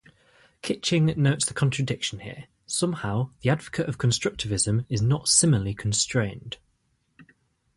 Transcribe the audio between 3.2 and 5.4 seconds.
the advocate of constructivism is not